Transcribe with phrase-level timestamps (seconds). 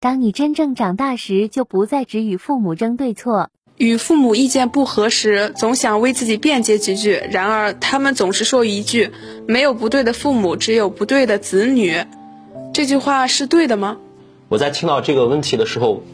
[0.00, 3.50] 当你真正长大时，就不再只与父母争对错。
[3.76, 9.10] 与父母意见不合时，总想为自己辩解几句，然而他们总是说一句
[9.48, 12.04] “没有不对的父母，只有不对的子女”。
[12.72, 13.96] 这句话是对的吗？
[14.48, 16.04] 我在听到这个问题的时候，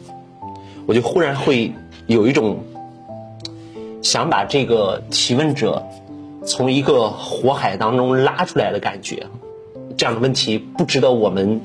[0.87, 1.71] 我就忽然会
[2.07, 2.63] 有一种
[4.01, 5.85] 想把这个提问者
[6.43, 9.27] 从一个火海当中拉出来的感觉。
[9.95, 11.61] 这样的问题不值得我们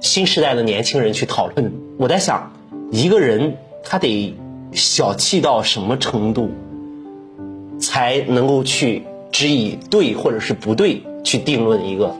[0.00, 1.72] 新时代的年轻人去讨论。
[1.98, 2.52] 我在想，
[2.90, 4.34] 一个人他得
[4.72, 6.50] 小气到什么程度，
[7.80, 12.14] 才能够去只以对或者是不对去定论一个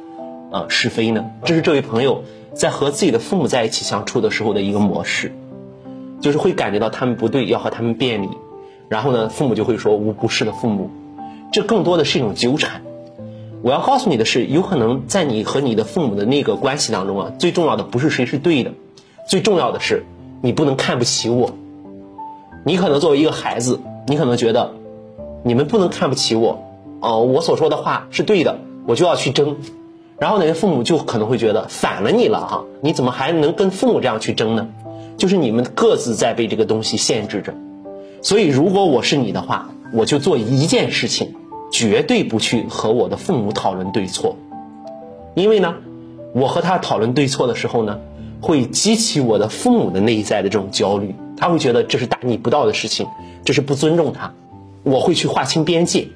[0.51, 1.25] 呃是非呢？
[1.45, 5.33] 这是这位朋友在和自己的父母在一起相处的时候的一个模式，
[6.21, 8.29] 就是会感觉到他们不对，要和他们辩理，
[8.89, 10.91] 然后呢，父母就会说无不是的父母，
[11.53, 12.83] 这更多的是一种纠缠。
[13.63, 18.73] 我要告诉你的是，有可能在你和你的父母的那个关系当中啊，最重要的不是谁是对的，
[19.29, 20.05] 最重要的是
[20.41, 21.51] 你不能看不起我。
[22.65, 24.75] 你可能作为一个孩子，你可能觉得
[25.43, 26.63] 你们不能看不起我，
[27.01, 29.57] 哦，我所说的话是对的，我就要去争。
[30.19, 34.69] 然后呢，父母就可能会觉得反了你了哈，你怎么还能跟父母这样去争呢？
[35.17, 37.55] 就是你们各自在被这个东西限制着。
[38.23, 41.35] 所以，如果我是你的话，我就做一件事情。
[41.71, 44.37] 绝对不去和我的父母讨论对错，
[45.35, 45.75] 因为呢，
[46.33, 48.01] 我和他讨论对错的时候呢，
[48.41, 53.07] 会激起我的父母的内在的这种焦虑，他会觉得这是大逆不道的事情，
[53.45, 54.33] 这是不尊重他，
[54.83, 56.09] 我会去划清边界，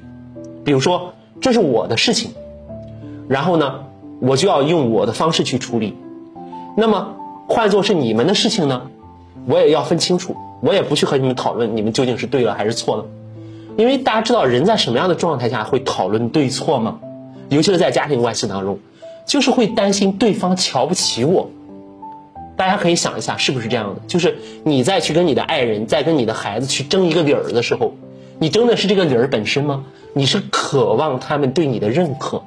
[0.65, 2.31] 比如说这是我的事情，
[3.29, 3.85] 然后呢，
[4.21, 5.97] 我就要用我的方式去处理，
[6.77, 7.17] 那么
[7.47, 8.91] 换作是你们的事情呢，
[9.47, 13.05] 我也要分清楚，我也不去和你们讨论你们究竟是对了还是错了。
[13.77, 17.01] 因为大家知道人在什么样的状态下会讨论对错吗？
[17.49, 18.79] 尤其是在家庭关系当中，
[19.27, 21.51] 就是会担心对方瞧不起我。
[22.57, 24.01] 大家可以想一下，是不是这样的？
[24.07, 27.95] 就是你在去跟你的爱人，再跟你的孩子去争一个理儿的时候，
[28.39, 29.85] 你争的是这个理儿本身吗？
[30.15, 32.43] 你是渴望他们对你的认可。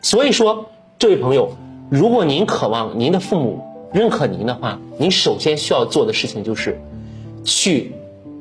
[0.00, 0.66] 所以说，
[0.98, 1.52] 这位朋友，
[1.90, 3.62] 如果您渴望您的父母
[3.92, 6.80] 认可您的话，您首先需要做的事情就是
[7.44, 7.92] 去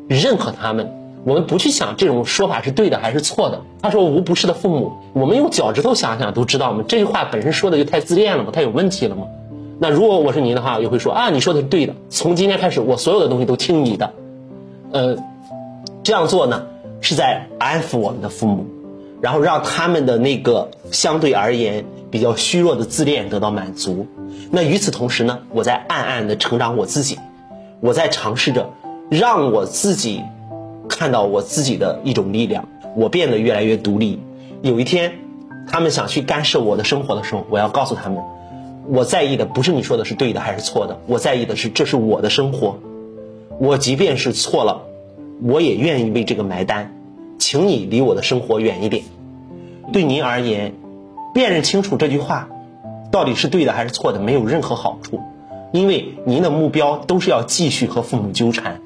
[0.08, 1.05] 认可他们。
[1.25, 3.62] 我们不去想这种说法是对的还是错的。
[3.81, 6.86] 他说无不是的父母，我们用脚趾头想想都知道吗？
[6.88, 8.52] 这句话本身说的就太自恋了吗？
[8.53, 9.25] 太有问题了吗？
[9.80, 11.96] 那如果我是您的话，我就会说啊，你说的是对的。
[12.09, 14.13] 从今天开始，我所有的东西都听你的。
[14.91, 15.18] 呃，
[16.03, 16.68] 这样做呢，
[17.02, 18.68] 是在安抚我们的父母，
[19.19, 24.06] 然后让他们的那个相对而言比较虚弱的自恋得到满足。
[24.52, 27.18] 那与此同时呢，我在暗暗的成长我自己，
[27.81, 28.69] 我在尝试着
[29.09, 30.22] 让我自己。
[30.88, 34.19] 看到我自己的一种力量，我变得越来越独立。
[34.62, 35.13] 有一天，
[35.68, 38.23] 他们想去干涉我的生活的时候，我要告诉他们，
[38.88, 42.79] 我在意的不是你说的是对的还是错的，我在意的是这是我的生活。
[43.59, 44.84] 我即便是错了，
[45.44, 46.94] 我也愿意为这个埋单。
[47.38, 49.03] 请你离我的生活远一点。
[49.91, 50.74] 对您而言，
[51.34, 52.50] 辨认清楚这句话
[53.12, 55.19] 到底是对的还是错的，没有任何好处，
[55.72, 58.81] 因为您的目标都是要继续和父母纠缠，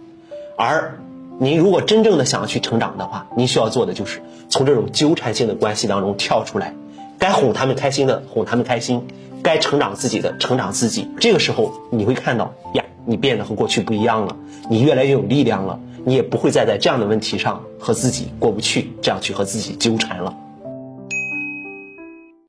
[0.58, 1.00] 而。
[1.42, 6.76] 您如果真正的想要去成长的话，您需要做的就是从这种纠缠性的关系当中跳出来，
[7.18, 9.08] 该哄他们开心的哄他们开心，
[9.42, 11.08] 该成长自己的成长自己。
[11.22, 14.36] 这个时候你会看到呀，你变得和过去不一样了，
[14.70, 20.36] 你越来越有力量了，你也不会再在这样的问题上和自己过不去，这样去和自己纠缠了。